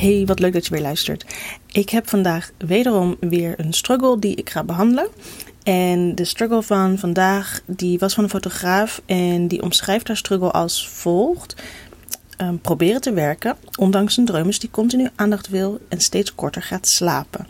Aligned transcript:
Hey, 0.00 0.22
wat 0.26 0.38
leuk 0.38 0.52
dat 0.52 0.66
je 0.66 0.72
weer 0.72 0.82
luistert. 0.82 1.24
Ik 1.72 1.90
heb 1.90 2.08
vandaag 2.08 2.50
wederom 2.58 3.16
weer 3.20 3.54
een 3.56 3.72
struggle 3.72 4.18
die 4.18 4.34
ik 4.34 4.50
ga 4.50 4.64
behandelen. 4.64 5.08
En 5.62 6.14
de 6.14 6.24
struggle 6.24 6.62
van 6.62 6.98
vandaag 6.98 7.60
die 7.66 7.98
was 7.98 8.14
van 8.14 8.24
een 8.24 8.30
fotograaf 8.30 9.02
en 9.06 9.48
die 9.48 9.62
omschrijft 9.62 10.06
haar 10.06 10.16
struggle 10.16 10.50
als 10.50 10.88
volgt. 10.88 11.62
Um, 12.38 12.60
proberen 12.60 13.00
te 13.00 13.12
werken, 13.12 13.56
ondanks 13.78 14.16
een 14.16 14.24
dreumes 14.24 14.58
die 14.58 14.70
continu 14.70 15.08
aandacht 15.14 15.48
wil 15.48 15.80
en 15.88 16.00
steeds 16.00 16.34
korter 16.34 16.62
gaat 16.62 16.86
slapen. 16.86 17.46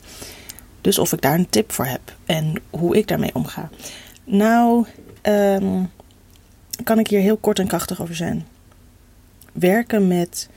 Dus 0.81 0.99
of 0.99 1.13
ik 1.13 1.21
daar 1.21 1.39
een 1.39 1.51
tip 1.51 1.73
voor 1.73 1.87
heb 1.87 2.17
en 2.27 2.55
hoe 2.71 2.97
ik 2.97 3.09
daarmee 3.09 3.35
omga. 3.35 3.71
Nou, 4.25 4.87
um, 5.23 5.91
kan 6.85 6.99
ik 6.99 7.09
hier 7.09 7.21
heel 7.21 7.37
kort 7.37 7.59
en 7.59 7.67
krachtig 7.67 8.03
over 8.03 8.17
zijn. 8.17 8.47
Werken 9.53 10.09
met 10.09 10.49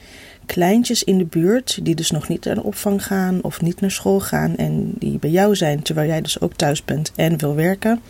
kleintjes 0.45 1.03
in 1.03 1.17
de 1.17 1.25
buurt, 1.25 1.79
die 1.85 1.95
dus 1.95 2.11
nog 2.11 2.27
niet 2.27 2.45
naar 2.45 2.55
de 2.55 2.63
opvang 2.63 3.05
gaan 3.05 3.41
of 3.41 3.61
niet 3.61 3.81
naar 3.81 3.91
school 3.91 4.19
gaan 4.19 4.55
en 4.55 4.93
die 4.99 5.19
bij 5.19 5.29
jou 5.29 5.55
zijn 5.55 5.81
terwijl 5.81 6.07
jij 6.07 6.21
dus 6.21 6.39
ook 6.39 6.53
thuis 6.53 6.85
bent 6.85 7.11
en 7.15 7.37
wil 7.37 7.55
werken, 7.55 8.01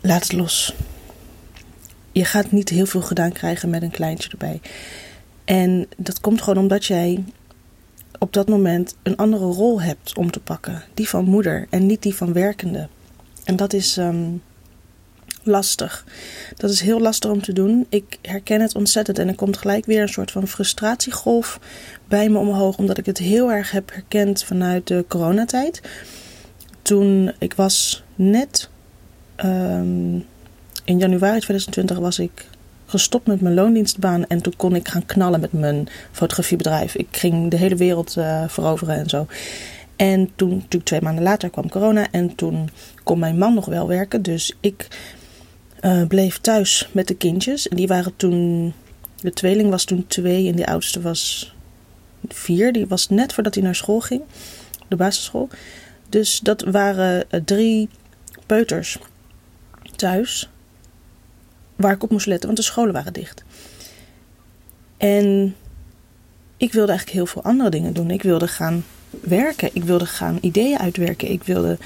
laat 0.00 0.22
het 0.22 0.32
los. 0.32 0.74
Je 2.12 2.24
gaat 2.24 2.52
niet 2.52 2.68
heel 2.68 2.86
veel 2.86 3.02
gedaan 3.02 3.32
krijgen 3.32 3.70
met 3.70 3.82
een 3.82 3.90
kleintje 3.90 4.30
erbij. 4.30 4.60
En 5.44 5.86
dat 5.96 6.20
komt 6.20 6.42
gewoon 6.42 6.62
omdat 6.62 6.84
jij 6.84 7.24
op 8.18 8.32
dat 8.32 8.48
moment 8.48 8.96
een 9.02 9.16
andere 9.16 9.44
rol 9.44 9.82
hebt 9.82 10.16
om 10.16 10.30
te 10.30 10.40
pakken. 10.40 10.82
Die 10.94 11.08
van 11.08 11.24
moeder 11.24 11.66
en 11.70 11.86
niet 11.86 12.02
die 12.02 12.14
van 12.14 12.32
werkende. 12.32 12.88
En 13.44 13.56
dat 13.56 13.72
is 13.72 13.96
um, 13.96 14.42
lastig. 15.42 16.04
Dat 16.56 16.70
is 16.70 16.80
heel 16.80 17.00
lastig 17.00 17.30
om 17.30 17.42
te 17.42 17.52
doen. 17.52 17.86
Ik 17.88 18.18
herken 18.22 18.60
het 18.60 18.74
ontzettend 18.74 19.18
en 19.18 19.28
er 19.28 19.34
komt 19.34 19.56
gelijk 19.56 19.86
weer 19.86 20.02
een 20.02 20.08
soort 20.08 20.30
van 20.30 20.48
frustratiegolf 20.48 21.60
bij 22.08 22.28
me 22.28 22.38
omhoog, 22.38 22.76
omdat 22.76 22.98
ik 22.98 23.06
het 23.06 23.18
heel 23.18 23.52
erg 23.52 23.70
heb 23.70 23.92
herkend 23.92 24.44
vanuit 24.44 24.86
de 24.86 25.04
coronatijd. 25.08 25.80
Toen 26.82 27.32
ik 27.38 27.54
was 27.54 28.02
net 28.14 28.68
um, 29.44 30.26
in 30.84 30.98
januari 30.98 31.40
2020 31.40 31.98
was 31.98 32.18
ik 32.18 32.48
gestopt 32.86 33.26
met 33.26 33.40
mijn 33.40 33.54
loondienstbaan 33.54 34.26
en 34.26 34.42
toen 34.42 34.56
kon 34.56 34.74
ik 34.74 34.88
gaan 34.88 35.06
knallen 35.06 35.40
met 35.40 35.52
mijn 35.52 35.88
fotografiebedrijf. 36.12 36.94
Ik 36.94 37.08
ging 37.10 37.50
de 37.50 37.56
hele 37.56 37.76
wereld 37.76 38.16
uh, 38.16 38.44
veroveren 38.48 38.96
en 38.96 39.08
zo. 39.08 39.26
En 39.96 40.30
toen, 40.36 40.50
natuurlijk 40.50 40.84
twee 40.84 41.00
maanden 41.00 41.22
later, 41.22 41.50
kwam 41.50 41.68
corona 41.68 42.06
en 42.10 42.34
toen 42.34 42.70
kon 43.02 43.18
mijn 43.18 43.38
man 43.38 43.54
nog 43.54 43.66
wel 43.66 43.88
werken. 43.88 44.22
Dus 44.22 44.56
ik 44.60 44.88
uh, 45.80 46.06
bleef 46.06 46.38
thuis 46.38 46.88
met 46.92 47.08
de 47.08 47.14
kindjes. 47.14 47.68
En 47.68 47.76
die 47.76 47.86
waren 47.86 48.16
toen, 48.16 48.72
de 49.20 49.32
tweeling 49.32 49.70
was 49.70 49.84
toen 49.84 50.06
twee 50.06 50.48
en 50.48 50.56
die 50.56 50.66
oudste 50.66 51.00
was 51.00 51.54
vier. 52.28 52.72
Die 52.72 52.86
was 52.86 53.08
net 53.08 53.32
voordat 53.32 53.54
hij 53.54 53.62
naar 53.62 53.74
school 53.74 54.00
ging, 54.00 54.22
de 54.88 54.96
basisschool. 54.96 55.48
Dus 56.08 56.40
dat 56.40 56.62
waren 56.62 57.24
uh, 57.30 57.40
drie 57.44 57.88
peuters 58.46 58.98
thuis 59.96 60.48
waar 61.76 61.92
ik 61.92 62.02
op 62.02 62.10
moest 62.10 62.26
letten, 62.26 62.46
want 62.46 62.58
de 62.58 62.64
scholen 62.64 62.92
waren 62.92 63.12
dicht. 63.12 63.44
En 64.96 65.56
ik 66.56 66.72
wilde 66.72 66.88
eigenlijk 66.88 67.18
heel 67.18 67.26
veel 67.26 67.42
andere 67.42 67.70
dingen 67.70 67.92
doen. 67.92 68.10
Ik 68.10 68.22
wilde 68.22 68.48
gaan 68.48 68.84
werken, 69.20 69.70
ik 69.72 69.84
wilde 69.84 70.06
gaan 70.06 70.38
ideeën 70.40 70.78
uitwerken, 70.78 71.30
ik 71.30 71.42
wilde 71.42 71.78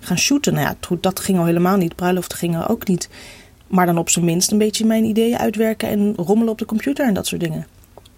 gaan 0.00 0.18
shooten. 0.18 0.54
Nou 0.54 0.66
ja, 0.66 0.96
dat 1.00 1.20
ging 1.20 1.38
al 1.38 1.44
helemaal 1.44 1.76
niet. 1.76 1.96
Bruiloften 1.96 2.38
gingen 2.38 2.66
ook 2.66 2.88
niet. 2.88 3.08
Maar 3.66 3.86
dan 3.86 3.98
op 3.98 4.10
zijn 4.10 4.24
minst 4.24 4.50
een 4.50 4.58
beetje 4.58 4.84
mijn 4.84 5.04
ideeën 5.04 5.38
uitwerken 5.38 5.88
en 5.88 6.14
rommelen 6.14 6.52
op 6.52 6.58
de 6.58 6.64
computer 6.64 7.06
en 7.06 7.14
dat 7.14 7.26
soort 7.26 7.40
dingen. 7.40 7.66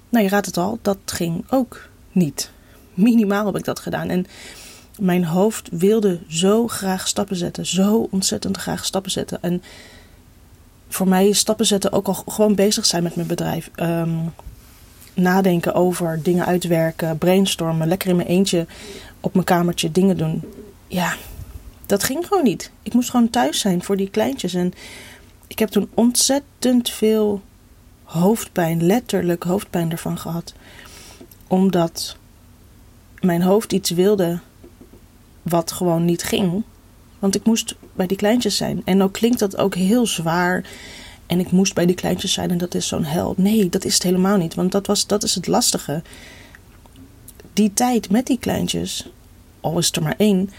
Nou, 0.08 0.24
je 0.24 0.30
raadt 0.30 0.46
het 0.46 0.56
al, 0.56 0.78
dat 0.82 0.98
ging 1.06 1.44
ook 1.50 1.88
niet. 2.12 2.50
Minimaal 2.94 3.46
heb 3.46 3.56
ik 3.56 3.64
dat 3.64 3.78
gedaan. 3.78 4.08
En 4.08 4.26
mijn 4.98 5.24
hoofd 5.24 5.68
wilde 5.72 6.20
zo 6.28 6.68
graag 6.68 7.08
stappen 7.08 7.36
zetten. 7.36 7.66
Zo 7.66 8.08
ontzettend 8.10 8.56
graag 8.56 8.84
stappen 8.84 9.10
zetten. 9.10 9.42
En 9.42 9.62
voor 10.88 11.08
mij 11.08 11.28
is 11.28 11.38
stappen 11.38 11.66
zetten 11.66 11.92
ook 11.92 12.06
al 12.06 12.14
gewoon 12.14 12.54
bezig 12.54 12.86
zijn 12.86 13.02
met 13.02 13.14
mijn 13.14 13.28
bedrijf. 13.28 13.70
Um, 13.76 14.32
nadenken 15.14 15.74
over 15.74 16.22
dingen 16.22 16.46
uitwerken, 16.46 17.18
brainstormen, 17.18 17.88
lekker 17.88 18.08
in 18.08 18.16
mijn 18.16 18.28
eentje 18.28 18.66
op 19.20 19.34
mijn 19.34 19.44
kamertje 19.44 19.92
dingen 19.92 20.16
doen. 20.16 20.42
Ja, 20.86 21.14
dat 21.86 22.04
ging 22.04 22.26
gewoon 22.26 22.44
niet. 22.44 22.70
Ik 22.82 22.94
moest 22.94 23.10
gewoon 23.10 23.30
thuis 23.30 23.60
zijn 23.60 23.82
voor 23.82 23.96
die 23.96 24.10
kleintjes. 24.10 24.54
En 24.54 24.72
ik 25.46 25.58
heb 25.58 25.68
toen 25.68 25.90
ontzettend 25.94 26.90
veel 26.90 27.42
hoofdpijn, 28.02 28.86
letterlijk 28.86 29.42
hoofdpijn 29.42 29.90
ervan 29.90 30.18
gehad. 30.18 30.52
Omdat 31.46 32.16
mijn 33.20 33.42
hoofd 33.42 33.72
iets 33.72 33.90
wilde 33.90 34.38
wat 35.42 35.72
gewoon 35.72 36.04
niet 36.04 36.22
ging. 36.22 36.62
Want 37.18 37.34
ik 37.34 37.44
moest 37.44 37.74
bij 37.94 38.06
die 38.06 38.16
kleintjes 38.16 38.56
zijn. 38.56 38.82
En 38.84 39.02
ook 39.02 39.12
klinkt 39.12 39.38
dat 39.38 39.56
ook 39.56 39.74
heel 39.74 40.06
zwaar. 40.06 40.64
En 41.32 41.40
ik 41.40 41.50
moest 41.50 41.74
bij 41.74 41.86
die 41.86 41.94
kleintjes 41.94 42.32
zijn 42.32 42.50
en 42.50 42.58
dat 42.58 42.74
is 42.74 42.86
zo'n 42.86 43.04
hel. 43.04 43.34
Nee, 43.36 43.68
dat 43.68 43.84
is 43.84 43.94
het 43.94 44.02
helemaal 44.02 44.36
niet. 44.36 44.54
Want 44.54 44.72
dat, 44.72 44.86
was, 44.86 45.06
dat 45.06 45.22
is 45.22 45.34
het 45.34 45.46
lastige. 45.46 46.02
Die 47.52 47.72
tijd 47.74 48.10
met 48.10 48.26
die 48.26 48.38
kleintjes, 48.38 49.08
al 49.60 49.78
is 49.78 49.86
het 49.86 49.96
er 49.96 50.02
maar 50.02 50.14
één, 50.16 50.50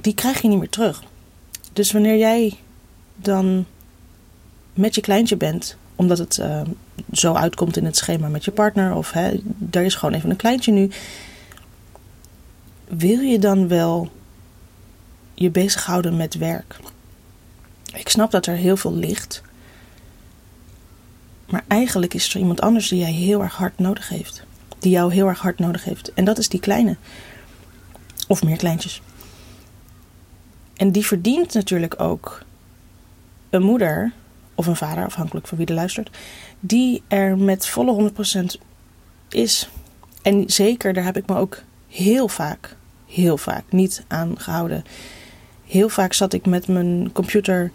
die 0.00 0.14
krijg 0.14 0.42
je 0.42 0.48
niet 0.48 0.58
meer 0.58 0.68
terug. 0.68 1.02
Dus 1.72 1.92
wanneer 1.92 2.16
jij 2.16 2.58
dan 3.16 3.66
met 4.74 4.94
je 4.94 5.00
kleintje 5.00 5.36
bent, 5.36 5.76
omdat 5.96 6.18
het 6.18 6.38
uh, 6.38 6.62
zo 7.12 7.34
uitkomt 7.34 7.76
in 7.76 7.84
het 7.84 7.96
schema 7.96 8.28
met 8.28 8.44
je 8.44 8.50
partner, 8.50 8.94
of 8.94 9.10
hè, 9.10 9.42
er 9.70 9.82
is 9.82 9.94
gewoon 9.94 10.14
even 10.14 10.30
een 10.30 10.36
kleintje 10.36 10.72
nu, 10.72 10.90
wil 12.88 13.20
je 13.20 13.38
dan 13.38 13.68
wel 13.68 14.10
je 15.34 15.50
bezighouden 15.50 16.16
met 16.16 16.34
werk? 16.34 16.76
Ik 17.94 18.08
snap 18.08 18.30
dat 18.30 18.46
er 18.46 18.56
heel 18.56 18.76
veel 18.76 18.94
ligt, 18.94 19.42
maar 21.50 21.64
eigenlijk 21.68 22.14
is 22.14 22.34
er 22.34 22.40
iemand 22.40 22.60
anders 22.60 22.88
die 22.88 22.98
jij 22.98 23.12
heel 23.12 23.42
erg 23.42 23.56
hard 23.56 23.78
nodig 23.78 24.08
heeft. 24.08 24.42
Die 24.78 24.90
jou 24.90 25.12
heel 25.12 25.26
erg 25.26 25.40
hard 25.40 25.58
nodig 25.58 25.84
heeft. 25.84 26.14
En 26.14 26.24
dat 26.24 26.38
is 26.38 26.48
die 26.48 26.60
kleine. 26.60 26.96
Of 28.28 28.42
meer 28.42 28.56
kleintjes. 28.56 29.02
En 30.76 30.92
die 30.92 31.06
verdient 31.06 31.54
natuurlijk 31.54 32.00
ook 32.00 32.42
een 33.50 33.62
moeder 33.62 34.12
of 34.54 34.66
een 34.66 34.76
vader, 34.76 35.04
afhankelijk 35.04 35.46
van 35.46 35.58
wie 35.58 35.66
er 35.66 35.74
luistert, 35.74 36.10
die 36.60 37.02
er 37.08 37.38
met 37.38 37.66
volle 37.66 38.12
100% 38.56 38.60
is. 39.28 39.68
En 40.22 40.44
zeker, 40.46 40.92
daar 40.92 41.04
heb 41.04 41.16
ik 41.16 41.26
me 41.26 41.36
ook 41.36 41.62
heel 41.88 42.28
vaak, 42.28 42.76
heel 43.06 43.36
vaak 43.36 43.64
niet 43.68 44.04
aan 44.08 44.38
gehouden. 44.38 44.84
Heel 45.66 45.88
vaak 45.88 46.12
zat 46.12 46.32
ik 46.32 46.46
met 46.46 46.68
mijn 46.68 47.12
computer, 47.12 47.70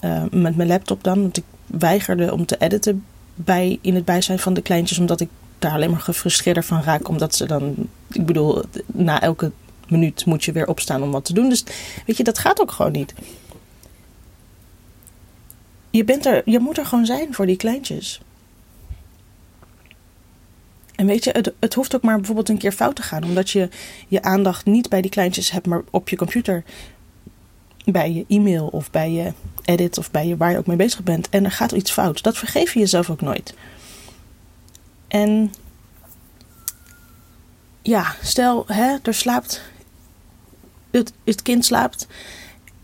uh, 0.00 0.22
met 0.30 0.56
mijn 0.56 0.68
laptop 0.68 1.04
dan, 1.04 1.20
want 1.20 1.36
ik 1.36 1.44
weigerde 1.66 2.32
om 2.32 2.46
te 2.46 2.56
editen 2.58 3.04
bij, 3.34 3.78
in 3.80 3.94
het 3.94 4.04
bijzijn 4.04 4.38
van 4.38 4.54
de 4.54 4.62
kleintjes, 4.62 4.98
omdat 4.98 5.20
ik 5.20 5.28
daar 5.58 5.72
alleen 5.72 5.90
maar 5.90 6.00
gefrustreerder 6.00 6.64
van 6.64 6.82
raak. 6.82 7.08
Omdat 7.08 7.34
ze 7.34 7.46
dan, 7.46 7.74
ik 8.10 8.26
bedoel, 8.26 8.62
na 8.86 9.20
elke 9.20 9.50
minuut 9.88 10.24
moet 10.24 10.44
je 10.44 10.52
weer 10.52 10.66
opstaan 10.66 11.02
om 11.02 11.10
wat 11.10 11.24
te 11.24 11.32
doen. 11.32 11.48
Dus 11.48 11.64
weet 12.06 12.16
je, 12.16 12.24
dat 12.24 12.38
gaat 12.38 12.60
ook 12.60 12.70
gewoon 12.70 12.92
niet 12.92 13.14
je, 15.96 16.04
bent 16.04 16.26
er, 16.26 16.42
je 16.44 16.58
moet 16.58 16.78
er 16.78 16.86
gewoon 16.86 17.06
zijn 17.06 17.34
voor 17.34 17.46
die 17.46 17.56
kleintjes. 17.56 18.20
En 20.94 21.06
weet 21.06 21.24
je, 21.24 21.30
het, 21.30 21.52
het 21.58 21.74
hoeft 21.74 21.94
ook 21.94 22.02
maar 22.02 22.16
bijvoorbeeld 22.16 22.48
een 22.48 22.58
keer 22.58 22.72
fout 22.72 22.96
te 22.96 23.02
gaan. 23.02 23.24
Omdat 23.24 23.50
je 23.50 23.68
je 24.08 24.22
aandacht 24.22 24.66
niet 24.66 24.88
bij 24.88 25.00
die 25.00 25.10
kleintjes 25.10 25.50
hebt, 25.50 25.66
maar 25.66 25.82
op 25.90 26.08
je 26.08 26.16
computer. 26.16 26.64
Bij 27.92 28.12
je 28.12 28.24
e-mail 28.28 28.66
of 28.66 28.90
bij 28.90 29.12
je 29.12 29.32
edit 29.64 29.98
of 29.98 30.10
bij 30.10 30.26
je 30.26 30.36
waar 30.36 30.50
je 30.50 30.58
ook 30.58 30.66
mee 30.66 30.76
bezig 30.76 31.02
bent. 31.02 31.28
En 31.28 31.44
er 31.44 31.50
gaat 31.50 31.72
iets 31.72 31.90
fout. 31.90 32.22
Dat 32.22 32.38
vergeef 32.38 32.72
je 32.72 32.78
jezelf 32.78 33.10
ook 33.10 33.20
nooit. 33.20 33.54
En 35.08 35.52
ja, 37.82 38.14
stel, 38.22 38.64
hè, 38.66 38.96
er 39.02 39.14
slaapt. 39.14 39.62
Het, 40.90 41.12
het 41.24 41.42
kind 41.42 41.64
slaapt. 41.64 42.06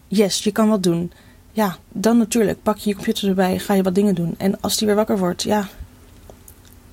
Yes, 0.08 0.44
je 0.44 0.52
kan 0.52 0.68
wat 0.68 0.82
doen 0.82 1.12
ja, 1.52 1.76
dan 1.88 2.18
natuurlijk 2.18 2.62
pak 2.62 2.76
je 2.76 2.88
je 2.88 2.94
computer 2.94 3.28
erbij, 3.28 3.58
ga 3.58 3.74
je 3.74 3.82
wat 3.82 3.94
dingen 3.94 4.14
doen. 4.14 4.34
En 4.38 4.60
als 4.60 4.76
die 4.76 4.86
weer 4.86 4.96
wakker 4.96 5.18
wordt, 5.18 5.42
ja, 5.42 5.68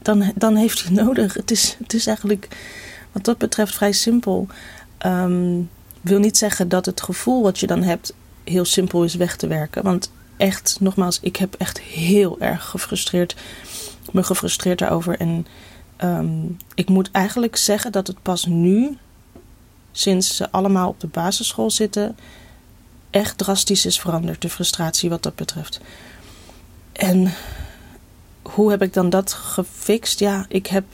dan, 0.02 0.32
dan 0.36 0.56
heeft 0.56 0.84
hij 0.84 0.92
nodig. 1.04 1.34
Het 1.34 1.52
is, 1.52 1.76
het 1.80 1.94
is 1.94 2.08
eigenlijk 2.08 2.48
wat 3.12 3.24
dat 3.24 3.38
betreft 3.38 3.76
vrij 3.76 3.92
simpel. 3.92 4.48
Um, 5.06 5.70
wil 6.02 6.20
niet 6.20 6.38
zeggen 6.38 6.70
dat 6.70 6.86
het 6.86 7.02
gevoel 7.02 7.44
wat 7.44 7.60
je 7.60 7.68
dan 7.68 7.84
hebt 7.84 8.14
heel 8.44 8.66
simpel 8.66 9.04
is 9.04 9.16
weg 9.16 9.36
te 9.36 9.48
werken. 9.48 9.84
Want 9.84 10.12
echt, 10.38 10.78
nogmaals, 10.80 11.20
ik 11.22 11.36
heb 11.36 11.56
echt 11.58 11.80
heel 11.80 12.40
erg 12.40 12.66
gefrustreerd, 12.66 13.36
me 14.12 14.24
gefrustreerd 14.24 14.80
daarover. 14.80 15.20
En 15.20 15.48
um, 16.04 16.58
ik 16.76 16.90
moet 16.90 17.12
eigenlijk 17.12 17.56
zeggen 17.56 17.92
dat 17.92 18.08
het 18.08 18.22
pas 18.22 18.46
nu, 18.46 18.98
sinds 19.92 20.36
ze 20.36 20.52
allemaal 20.52 20.90
op 20.90 21.00
de 21.00 21.08
basisschool 21.08 21.72
zitten, 21.72 22.18
echt 23.10 23.38
drastisch 23.38 23.86
is 23.86 24.00
veranderd, 24.00 24.42
de 24.42 24.50
frustratie 24.50 25.10
wat 25.10 25.24
dat 25.24 25.36
betreft. 25.36 25.80
En 26.92 27.34
hoe 28.42 28.70
heb 28.70 28.82
ik 28.82 28.94
dan 28.94 29.10
dat 29.10 29.34
gefixt? 29.34 30.20
Ja, 30.20 30.46
ik 30.48 30.68
heb 30.68 30.86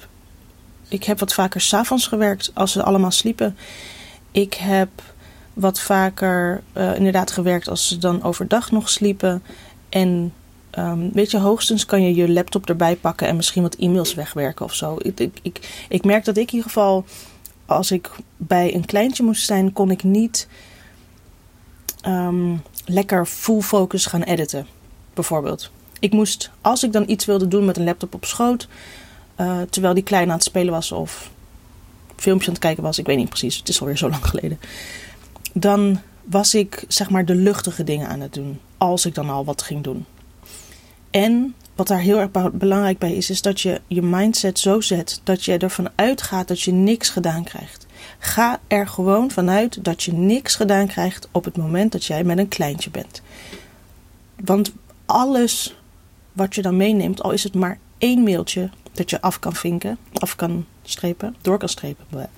ik 0.88 1.04
heb 1.04 1.20
wat 1.20 1.34
vaker 1.34 1.62
s'avonds 1.62 2.08
gewerkt 2.08 2.52
als 2.54 2.72
ze 2.72 2.84
allemaal 2.84 3.12
sliepen. 3.12 3.58
Ik 4.36 4.54
heb 4.54 4.90
wat 5.54 5.80
vaker 5.80 6.64
uh, 6.78 6.96
inderdaad 6.96 7.32
gewerkt 7.32 7.68
als 7.68 7.88
ze 7.88 7.98
dan 7.98 8.24
overdag 8.24 8.72
nog 8.72 8.90
sliepen. 8.90 9.44
En 9.90 10.34
um, 10.78 11.12
weet 11.12 11.32
je, 11.32 11.38
hoogstens 11.38 11.86
kan 11.86 12.02
je 12.02 12.16
je 12.16 12.30
laptop 12.30 12.70
erbij 12.70 12.96
pakken 12.96 13.28
en 13.28 13.36
misschien 13.36 13.62
wat 13.62 13.76
e-mails 13.76 14.14
wegwerken 14.14 14.66
of 14.66 14.74
zo. 14.74 14.96
Ik, 15.02 15.20
ik, 15.20 15.40
ik, 15.42 15.86
ik 15.90 16.06
merk 16.06 16.26
dat 16.26 16.38
ik 16.38 16.48
in 16.48 16.56
ieder 16.56 16.70
geval, 16.70 17.06
als 17.66 17.92
ik 17.92 18.12
bij 18.38 18.76
een 18.76 18.86
kleintje 18.86 19.24
moest 19.24 19.46
zijn, 19.46 19.74
kon 19.74 19.92
ik 19.92 20.04
niet 20.04 20.48
um, 22.08 22.62
lekker 22.86 23.26
full 23.26 23.62
focus 23.62 24.06
gaan 24.06 24.24
editen, 24.24 24.68
bijvoorbeeld. 25.14 25.72
Ik 26.00 26.14
moest, 26.14 26.52
als 26.62 26.84
ik 26.84 26.94
dan 26.94 27.04
iets 27.08 27.26
wilde 27.26 27.48
doen 27.48 27.66
met 27.66 27.78
een 27.78 27.84
laptop 27.84 28.14
op 28.14 28.26
schoot, 28.26 28.68
uh, 29.38 29.62
terwijl 29.70 29.94
die 29.94 30.04
klein 30.04 30.28
aan 30.30 30.36
het 30.36 30.44
spelen 30.44 30.74
was 30.74 30.92
of 30.92 31.34
filmpje 32.16 32.48
aan 32.48 32.54
het 32.54 32.62
kijken 32.62 32.84
was, 32.84 33.00
ik 33.00 33.06
weet 33.06 33.18
niet 33.18 33.30
precies, 33.30 33.58
het 33.58 33.70
is 33.70 33.80
alweer 33.80 33.98
zo 33.98 34.10
lang 34.10 34.26
geleden. 34.26 34.60
Dan 35.54 36.00
was 36.24 36.54
ik 36.54 36.84
zeg 36.88 37.10
maar 37.10 37.26
de 37.26 37.36
luchtige 37.36 37.84
dingen 37.84 38.08
aan 38.08 38.20
het 38.20 38.34
doen, 38.34 38.60
als 38.78 39.06
ik 39.06 39.16
dan 39.16 39.30
al 39.30 39.46
wat 39.46 39.62
ging 39.62 39.84
doen. 39.84 40.06
En 41.12 41.56
wat 41.76 41.88
daar 41.88 42.00
heel 42.00 42.20
erg 42.20 42.52
belangrijk 42.54 42.98
bij 42.98 43.14
is, 43.14 43.30
is 43.30 43.42
dat 43.42 43.62
je 43.62 43.82
je 43.88 44.02
mindset 44.02 44.60
zo 44.60 44.82
zet 44.82 45.22
dat 45.24 45.46
je 45.46 45.58
ervan 45.58 45.90
uitgaat 45.96 46.48
dat 46.48 46.62
je 46.62 46.72
niks 46.72 47.10
gedaan 47.10 47.44
krijgt. 47.44 47.86
Ga 48.20 48.60
er 48.68 48.88
gewoon 48.88 49.32
vanuit 49.32 49.84
dat 49.84 50.04
je 50.04 50.14
niks 50.14 50.56
gedaan 50.56 50.88
krijgt 50.88 51.28
op 51.32 51.46
het 51.46 51.58
moment 51.58 51.92
dat 51.92 52.06
jij 52.06 52.24
met 52.24 52.38
een 52.38 52.48
kleintje 52.48 52.90
bent. 52.90 53.22
Want 54.36 54.74
alles 55.06 55.76
wat 56.34 56.56
je 56.56 56.62
dan 56.62 56.78
meeneemt, 56.78 57.22
al 57.22 57.32
is 57.32 57.44
het 57.44 57.54
maar 57.54 57.80
één 57.98 58.24
mailtje 58.24 58.70
dat 58.96 59.10
je 59.10 59.22
af 59.22 59.40
kan 59.40 59.56
vinken, 59.56 59.98
af 60.14 60.36
kan 60.36 60.66
strepen, 60.84 61.36
door 61.42 61.58
kan 61.58 61.70
strepen, 61.70 62.30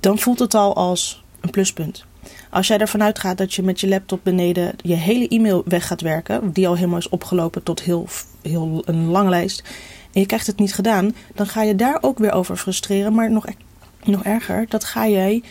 dan 0.00 0.18
voelt 0.18 0.38
het 0.38 0.54
al 0.54 0.76
als 0.76 1.22
een 1.40 1.50
pluspunt. 1.50 2.04
Als 2.50 2.66
jij 2.66 2.78
ervan 2.78 3.02
uitgaat 3.02 3.38
dat 3.38 3.54
je 3.54 3.62
met 3.62 3.80
je 3.80 3.88
laptop 3.88 4.20
beneden 4.22 4.74
je 4.82 4.94
hele 4.94 5.28
e-mail 5.28 5.62
weg 5.66 5.86
gaat 5.86 6.00
werken, 6.00 6.52
die 6.52 6.68
al 6.68 6.74
helemaal 6.74 6.98
is 6.98 7.08
opgelopen 7.08 7.62
tot 7.62 7.82
heel, 7.82 8.06
heel 8.42 8.82
een 8.84 9.06
lange 9.06 9.30
lijst, 9.30 9.62
en 10.12 10.20
je 10.20 10.26
krijgt 10.26 10.46
het 10.46 10.58
niet 10.58 10.74
gedaan, 10.74 11.14
dan 11.34 11.46
ga 11.46 11.62
je 11.62 11.74
daar 11.74 11.98
ook 12.00 12.18
weer 12.18 12.32
over 12.32 12.56
frustreren. 12.56 13.14
Maar 13.14 13.30
nog, 13.30 13.46
nog 14.04 14.24
erger, 14.24 14.66
dat 14.68 14.84
ga 14.84 15.08
jij 15.08 15.42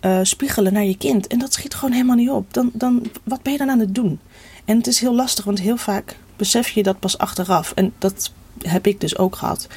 uh, 0.00 0.18
spiegelen 0.22 0.72
naar 0.72 0.84
je 0.84 0.96
kind. 0.96 1.26
En 1.26 1.38
dat 1.38 1.52
schiet 1.52 1.74
gewoon 1.74 1.94
helemaal 1.94 2.16
niet 2.16 2.30
op. 2.30 2.54
Dan, 2.54 2.70
dan, 2.72 3.06
wat 3.22 3.42
ben 3.42 3.52
je 3.52 3.58
dan 3.58 3.70
aan 3.70 3.78
het 3.78 3.94
doen? 3.94 4.20
En 4.64 4.76
het 4.76 4.86
is 4.86 5.00
heel 5.00 5.14
lastig, 5.14 5.44
want 5.44 5.60
heel 5.60 5.76
vaak 5.76 6.16
besef 6.36 6.68
je 6.68 6.82
dat 6.82 6.98
pas 6.98 7.18
achteraf. 7.18 7.72
En 7.72 7.92
dat 7.98 8.32
heb 8.62 8.86
ik 8.86 9.00
dus 9.00 9.18
ook 9.18 9.36
gehad. 9.36 9.68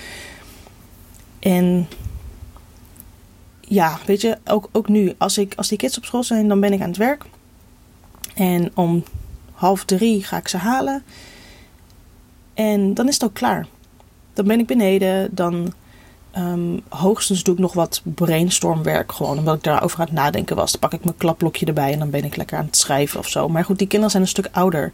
En 1.40 1.88
ja, 3.62 4.00
weet 4.06 4.22
je, 4.22 4.38
ook, 4.46 4.70
ook 4.72 4.88
nu, 4.88 5.14
als, 5.18 5.38
ik, 5.38 5.54
als 5.56 5.68
die 5.68 5.78
kids 5.78 5.98
op 5.98 6.06
school 6.06 6.24
zijn, 6.24 6.48
dan 6.48 6.60
ben 6.60 6.74
ik 6.74 6.82
aan 6.82 6.88
het 6.88 6.98
werk. 6.98 7.26
En 8.36 8.72
om 8.74 9.04
half 9.52 9.86
drie 9.86 10.24
ga 10.24 10.38
ik 10.38 10.48
ze 10.48 10.58
halen. 10.58 11.04
En 12.54 12.94
dan 12.94 13.08
is 13.08 13.14
het 13.14 13.24
ook 13.24 13.34
klaar. 13.34 13.68
Dan 14.34 14.46
ben 14.46 14.60
ik 14.60 14.66
beneden. 14.66 15.36
Dan 15.36 15.74
um, 16.38 16.82
hoogstens 16.90 17.44
doe 17.44 17.54
ik 17.54 17.60
nog 17.60 17.74
wat 17.74 18.02
brainstormwerk. 18.04 19.12
Gewoon 19.12 19.38
omdat 19.38 19.56
ik 19.56 19.64
daarover 19.64 20.00
aan 20.00 20.06
het 20.06 20.14
nadenken 20.14 20.56
was. 20.56 20.72
Dan 20.72 20.80
pak 20.80 20.94
ik 20.94 21.04
mijn 21.04 21.18
klapblokje 21.18 21.66
erbij 21.66 21.94
en 21.94 22.00
dan 22.00 22.10
ben 22.10 22.24
ik 22.24 22.36
lekker 22.36 22.58
aan 22.58 22.66
het 22.66 22.78
schrijven 22.78 23.20
of 23.20 23.28
zo. 23.28 23.50
Maar 23.50 23.66
goed, 23.66 23.78
die 23.78 23.88
kinderen 23.88 24.12
zijn 24.12 24.24
een 24.24 24.30
stuk 24.30 24.50
ouder. 24.52 24.92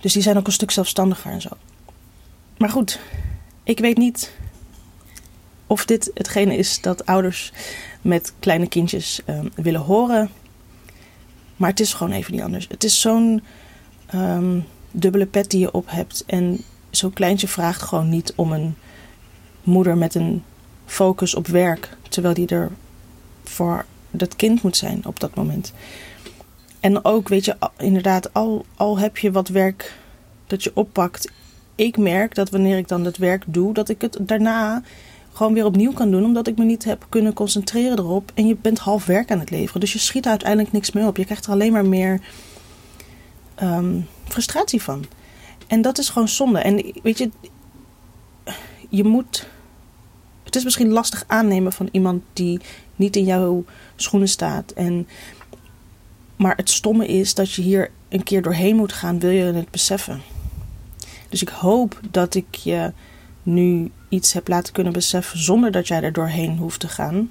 Dus 0.00 0.12
die 0.12 0.22
zijn 0.22 0.36
ook 0.36 0.46
een 0.46 0.52
stuk 0.52 0.70
zelfstandiger 0.70 1.32
en 1.32 1.40
zo. 1.40 1.50
Maar 2.60 2.70
goed, 2.70 3.00
ik 3.62 3.78
weet 3.78 3.96
niet 3.96 4.32
of 5.66 5.84
dit 5.84 6.10
hetgene 6.14 6.56
is 6.56 6.80
dat 6.80 7.06
ouders 7.06 7.52
met 8.02 8.32
kleine 8.38 8.68
kindjes 8.68 9.20
um, 9.26 9.50
willen 9.54 9.80
horen. 9.80 10.30
Maar 11.56 11.70
het 11.70 11.80
is 11.80 11.94
gewoon 11.94 12.12
even 12.12 12.32
niet 12.32 12.42
anders. 12.42 12.66
Het 12.68 12.84
is 12.84 13.00
zo'n 13.00 13.42
um, 14.14 14.66
dubbele 14.90 15.26
pet 15.26 15.50
die 15.50 15.60
je 15.60 15.72
op 15.72 15.90
hebt. 15.90 16.24
En 16.26 16.60
zo'n 16.90 17.12
kleintje 17.12 17.48
vraagt 17.48 17.82
gewoon 17.82 18.08
niet 18.08 18.32
om 18.36 18.52
een 18.52 18.76
moeder 19.62 19.96
met 19.96 20.14
een 20.14 20.42
focus 20.86 21.34
op 21.34 21.46
werk. 21.46 21.96
Terwijl 22.08 22.34
die 22.34 22.48
er 22.48 22.70
voor 23.44 23.84
dat 24.10 24.36
kind 24.36 24.62
moet 24.62 24.76
zijn 24.76 25.06
op 25.06 25.20
dat 25.20 25.34
moment. 25.34 25.72
En 26.80 27.04
ook, 27.04 27.28
weet 27.28 27.44
je, 27.44 27.56
inderdaad, 27.78 28.34
al, 28.34 28.66
al 28.76 28.98
heb 28.98 29.16
je 29.18 29.30
wat 29.30 29.48
werk 29.48 29.94
dat 30.46 30.62
je 30.62 30.70
oppakt. 30.74 31.30
Ik 31.80 31.96
merk 31.96 32.34
dat 32.34 32.50
wanneer 32.50 32.78
ik 32.78 32.88
dan 32.88 33.04
het 33.04 33.16
werk 33.16 33.44
doe, 33.46 33.74
dat 33.74 33.88
ik 33.88 34.00
het 34.00 34.18
daarna 34.20 34.82
gewoon 35.32 35.54
weer 35.54 35.64
opnieuw 35.64 35.92
kan 35.92 36.10
doen, 36.10 36.24
omdat 36.24 36.46
ik 36.46 36.56
me 36.56 36.64
niet 36.64 36.84
heb 36.84 37.06
kunnen 37.08 37.32
concentreren 37.32 37.98
erop. 37.98 38.32
En 38.34 38.46
je 38.46 38.56
bent 38.56 38.78
half 38.78 39.06
werk 39.06 39.30
aan 39.30 39.38
het 39.38 39.50
leveren. 39.50 39.80
Dus 39.80 39.92
je 39.92 39.98
schiet 39.98 40.24
er 40.24 40.30
uiteindelijk 40.30 40.72
niks 40.72 40.92
meer 40.92 41.06
op. 41.06 41.16
Je 41.16 41.24
krijgt 41.24 41.46
er 41.46 41.52
alleen 41.52 41.72
maar 41.72 41.84
meer 41.86 42.20
um, 43.62 44.06
frustratie 44.24 44.82
van. 44.82 45.04
En 45.66 45.82
dat 45.82 45.98
is 45.98 46.08
gewoon 46.08 46.28
zonde. 46.28 46.58
En 46.58 46.92
weet 47.02 47.18
je, 47.18 47.30
je 48.88 49.04
moet. 49.04 49.46
Het 50.42 50.56
is 50.56 50.64
misschien 50.64 50.90
lastig 50.90 51.24
aannemen 51.26 51.72
van 51.72 51.88
iemand 51.92 52.22
die 52.32 52.60
niet 52.96 53.16
in 53.16 53.24
jouw 53.24 53.64
schoenen 53.96 54.28
staat. 54.28 54.70
En, 54.70 55.08
maar 56.36 56.56
het 56.56 56.70
stomme 56.70 57.06
is 57.06 57.34
dat 57.34 57.52
je 57.52 57.62
hier 57.62 57.90
een 58.08 58.22
keer 58.22 58.42
doorheen 58.42 58.76
moet 58.76 58.92
gaan, 58.92 59.18
wil 59.18 59.30
je 59.30 59.42
het 59.42 59.70
beseffen. 59.70 60.22
Dus 61.30 61.42
ik 61.42 61.48
hoop 61.48 62.00
dat 62.10 62.34
ik 62.34 62.54
je 62.54 62.92
nu 63.42 63.90
iets 64.08 64.32
heb 64.32 64.48
laten 64.48 64.72
kunnen 64.72 64.92
beseffen 64.92 65.38
zonder 65.38 65.70
dat 65.70 65.88
jij 65.88 66.02
er 66.02 66.12
doorheen 66.12 66.56
hoeft 66.56 66.80
te 66.80 66.88
gaan. 66.88 67.30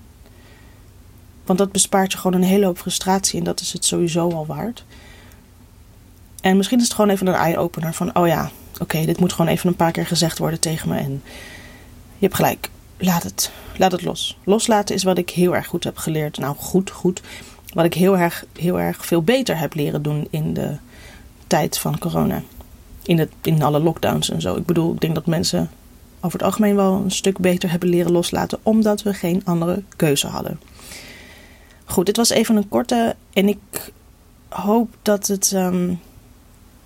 Want 1.46 1.60
dat 1.60 1.72
bespaart 1.72 2.12
je 2.12 2.18
gewoon 2.18 2.42
een 2.42 2.48
hele 2.48 2.66
hoop 2.66 2.78
frustratie 2.78 3.40
en 3.40 3.46
dat 3.46 3.60
is 3.60 3.74
het 3.74 3.86
sowieso 3.86 4.32
al 4.32 4.46
waard. 4.46 4.84
En 6.42 6.58
misschien 6.58 6.78
is 6.78 6.84
het 6.84 6.94
gewoon 6.94 7.10
even 7.10 7.28
een 7.28 7.34
eye-opener 7.34 7.94
van: 7.94 8.16
oh 8.16 8.28
ja, 8.28 8.52
oké, 8.80 9.06
dit 9.06 9.20
moet 9.20 9.34
gewoon 9.34 9.52
even 9.52 9.70
een 9.70 9.76
paar 9.76 9.92
keer 9.92 10.06
gezegd 10.06 10.38
worden 10.38 10.60
tegen 10.60 10.90
me. 10.90 10.98
En 10.98 11.22
je 12.18 12.26
hebt 12.26 12.36
gelijk, 12.36 12.70
laat 12.98 13.24
het, 13.24 13.52
laat 13.78 13.92
het 13.92 14.02
los. 14.02 14.38
Loslaten 14.44 14.96
is 14.96 15.04
wat 15.04 15.18
ik 15.18 15.30
heel 15.30 15.56
erg 15.56 15.68
goed 15.68 15.84
heb 15.84 15.98
geleerd. 15.98 16.38
Nou, 16.38 16.56
goed, 16.56 16.90
goed. 16.90 17.22
Wat 17.74 17.86
ik 17.86 17.94
heel 17.94 18.18
erg, 18.18 18.46
heel 18.54 18.80
erg 18.80 19.06
veel 19.06 19.22
beter 19.22 19.58
heb 19.58 19.74
leren 19.74 20.02
doen 20.02 20.28
in 20.30 20.54
de 20.54 20.78
tijd 21.48 21.78
van 21.78 21.98
corona. 21.98 22.42
In, 23.10 23.20
het, 23.20 23.32
in 23.42 23.64
alle 23.64 23.80
lockdowns 23.80 24.30
en 24.30 24.42
zo. 24.42 24.56
Ik 24.56 24.66
bedoel, 24.66 24.94
ik 24.94 25.00
denk 25.00 25.16
dat 25.16 25.26
mensen 25.26 25.70
over 26.18 26.38
het 26.38 26.48
algemeen 26.48 26.76
wel 26.76 26.94
een 26.94 27.12
stuk 27.12 27.38
beter 27.38 27.72
hebben 27.72 27.90
leren 27.90 28.12
loslaten, 28.12 28.60
omdat 28.64 29.04
we 29.04 29.14
geen 29.14 29.42
andere 29.46 29.84
keuze 29.96 30.28
hadden. 30.28 30.60
Goed, 31.86 32.06
dit 32.06 32.18
was 32.18 32.30
even 32.30 32.56
een 32.56 32.70
korte 32.70 33.16
en 33.34 33.48
ik 33.48 33.92
hoop 34.50 34.96
dat 35.02 35.28
het, 35.28 35.52
um, 35.52 36.00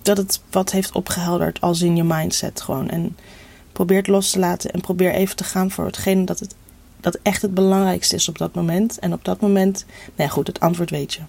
dat 0.01 0.17
het 0.17 0.41
wat 0.51 0.71
heeft 0.71 0.91
opgehelderd 0.91 1.61
als 1.61 1.81
in 1.81 1.95
je 1.95 2.03
mindset 2.03 2.61
gewoon. 2.61 2.89
En 2.89 3.17
probeer 3.71 3.97
het 3.97 4.07
los 4.07 4.31
te 4.31 4.39
laten 4.39 4.71
en 4.71 4.81
probeer 4.81 5.13
even 5.13 5.35
te 5.35 5.43
gaan 5.43 5.71
voor 5.71 5.85
hetgene 5.85 6.23
dat, 6.23 6.39
het, 6.39 6.55
dat 6.99 7.19
echt 7.21 7.41
het 7.41 7.53
belangrijkste 7.53 8.15
is 8.15 8.29
op 8.29 8.37
dat 8.37 8.53
moment. 8.53 8.99
En 8.99 9.13
op 9.13 9.25
dat 9.25 9.41
moment, 9.41 9.85
nou 9.87 10.13
ja, 10.15 10.27
goed, 10.27 10.47
het 10.47 10.59
antwoord 10.59 10.89
weet 10.89 11.13
je. 11.13 11.21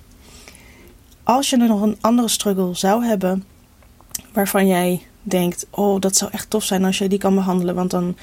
Als 1.23 1.51
je 1.51 1.57
nog 1.57 1.83
een 1.83 1.99
andere 2.01 2.29
struggle 2.29 2.75
zou 2.75 3.05
hebben 3.05 3.45
waarvan 4.33 4.67
jij 4.67 5.03
denkt: 5.23 5.67
Oh, 5.71 6.01
dat 6.01 6.17
zou 6.17 6.31
echt 6.31 6.51
tof 6.51 6.65
zijn 6.65 6.85
als 6.85 6.99
je 6.99 7.09
die 7.09 7.19
kan 7.19 7.35
behandelen, 7.35 7.75
want 7.75 7.91
dan 7.91 8.17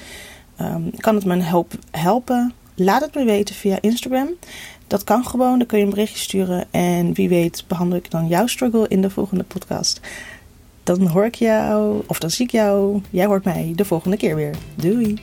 um, 0.60 0.90
kan 0.96 1.14
het 1.14 1.24
me 1.24 1.36
help, 1.42 1.72
helpen. 1.90 2.52
Laat 2.74 3.00
het 3.00 3.14
me 3.14 3.24
weten 3.24 3.54
via 3.54 3.78
Instagram. 3.80 4.28
Dat 4.86 5.04
kan 5.04 5.26
gewoon, 5.26 5.58
dan 5.58 5.66
kun 5.66 5.78
je 5.78 5.84
een 5.84 5.90
berichtje 5.90 6.18
sturen. 6.18 6.64
En 6.70 7.12
wie 7.12 7.28
weet, 7.28 7.64
behandel 7.66 7.98
ik 7.98 8.10
dan 8.10 8.28
jouw 8.28 8.46
struggle 8.46 8.88
in 8.88 9.02
de 9.02 9.10
volgende 9.10 9.44
podcast. 9.44 10.00
Dan 10.82 11.06
hoor 11.06 11.24
ik 11.24 11.34
jou, 11.34 12.02
of 12.06 12.18
dan 12.18 12.30
zie 12.30 12.44
ik 12.44 12.52
jou. 12.52 13.00
Jij 13.10 13.26
hoort 13.26 13.44
mij 13.44 13.72
de 13.76 13.84
volgende 13.84 14.16
keer 14.16 14.36
weer. 14.36 14.54
Doei! 14.74 15.22